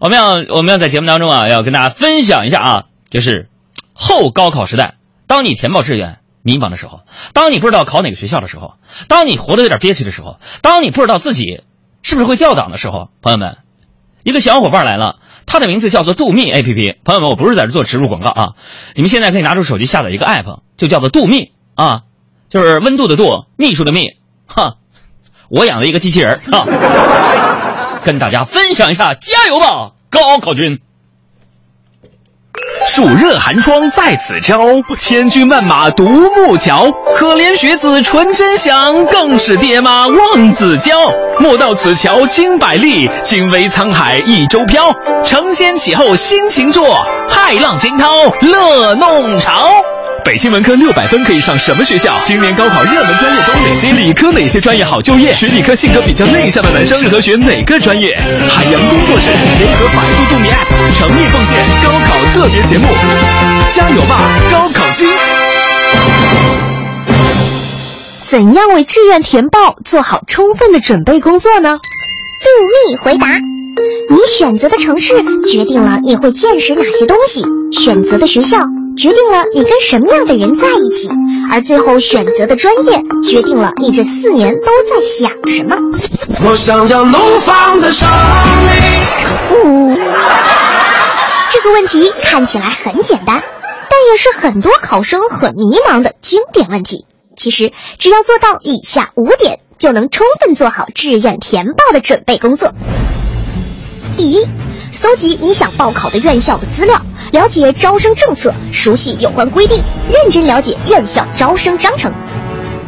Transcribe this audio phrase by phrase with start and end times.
[0.00, 3.48] 我们要我们要在节目当中啊，要跟大家分享一下啊，就是
[3.92, 7.00] 后高考时代，当你填报志愿迷茫的时候，
[7.32, 8.74] 当你不知道考哪个学校的时候，
[9.08, 11.62] 当你活得有点憋屈的时候，当你不知道自己
[12.02, 13.56] 是不是会掉档的时候，朋友们，
[14.22, 16.96] 一个小伙伴来了，他的名字叫做度蜜 APP。
[17.04, 18.48] 朋友们，我不是在这做植入广告啊，
[18.94, 22.02] 你们现在可以拿出手机下载一个 app，就叫做度蜜啊，
[22.48, 24.16] 就是温度的度，秘书的秘，
[24.46, 24.76] 哈，
[25.48, 26.66] 我养了一个机器人儿哈，
[28.06, 30.78] 跟大家分享一下，加油吧，高考君！
[32.86, 34.60] 暑热寒霜在此招，
[34.96, 36.92] 千军万马独木桥。
[37.16, 40.92] 可怜学子纯真想，更是爹妈望子娇。
[41.40, 44.94] 莫道此桥经百历，惊为沧海一舟飘。
[45.24, 48.08] 承先启后心情作，骇浪惊涛
[48.40, 49.68] 乐弄潮。
[50.26, 52.18] 北京文科六百分可以上什么学校？
[52.24, 53.92] 今年高考热门专业都哪些？
[53.92, 55.32] 理科哪些专业好就业？
[55.32, 58.16] 学理科性格比较内向的男生适合学哪个专业？
[58.48, 62.88] 海洋工作室联合百度度秘 App 诚意奉献高考特别节目，
[63.70, 65.06] 加油吧，高考君！
[68.26, 71.78] 怎样为志愿填报做好充分的准备工作呢？
[71.78, 73.28] 杜密回答：
[74.10, 75.14] 你选择的城市
[75.48, 78.58] 决定了你会见识哪些东西，选择的学校
[78.96, 81.10] 决定了你跟什么样的人在一起，
[81.50, 85.76] 而最后选择的专业决定了你这四年都在想什么。
[86.42, 88.76] 我想要怒放的生命。
[89.50, 89.94] 呜、
[91.50, 93.42] 这个问题看起来很简单，
[93.90, 97.04] 但也是很多考生很迷茫的经典问题。
[97.36, 102.72] 其实只要做到以下五点，就能充分做好志愿填报的准备工作。
[104.16, 104.46] 第一，
[104.90, 107.02] 搜集你想报考的院校的资料，
[107.36, 109.76] 了解招生政策，熟悉有关规定，
[110.10, 112.10] 认真了解院校招生章程。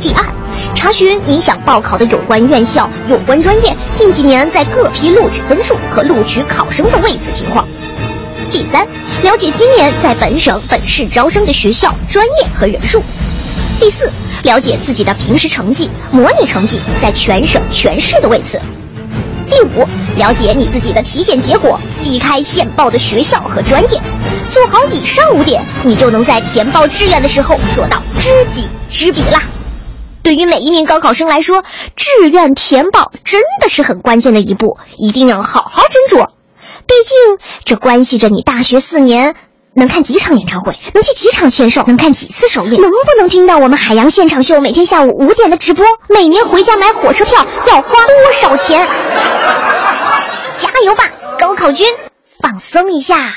[0.00, 0.34] 第二，
[0.74, 7.64] 查询你想报考的有关院校、有关专业近几年在各批录取分数和录取考生的位次情况。
[8.50, 8.84] 第三，
[9.22, 13.00] 了解今年在本省、本市招生的学校、专业和人数。
[13.78, 14.10] 第四，
[14.42, 18.60] 了解自己的平时成绩、模拟成绩在全省、全市的位次。
[19.48, 24.00] 第五，了解你自己的体检结果，避开现报的学校和专业。
[24.52, 29.42] 做好以上五点，你就能在填报志愿的时候做到知己知彼啦。
[30.22, 31.64] 对于每一名高考生来说，
[31.96, 36.28] 志愿填报真的是很关键的一步，一定要好好斟酌。
[36.86, 39.34] 毕竟这关系着你大学四年
[39.74, 48.86] 能看几场演唱会，能去几场签售，能看几次首映，能不能听到我们海洋现场秀每天下午五点的直播，每年回家买火车票要花多少钱？
[50.60, 51.04] 加油吧，
[51.38, 51.86] 高考君！
[52.40, 53.34] 放松一下。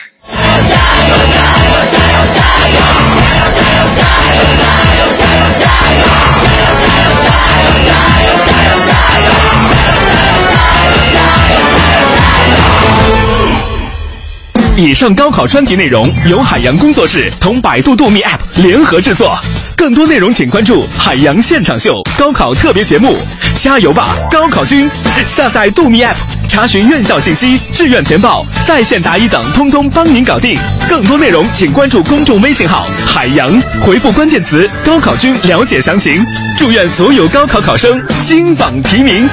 [14.78, 19.40] 以上高考专题内容由海洋工作室同百度度秘 App 联合制作，
[19.76, 23.18] 更多内容请关注海洋现场秀高考特别节目。
[23.54, 24.90] 加油吧，高考君！
[25.26, 26.16] 下载度秘 App，
[26.50, 30.60] 查询院校信息、志愿填报、在线答疑等，通通帮您搞定。
[30.90, 33.50] 更多内容请关注公众微信号“海洋”，
[33.82, 36.26] 回复关键词“高考君”了解详情。
[36.58, 39.28] 祝愿所有高考考生金榜题名！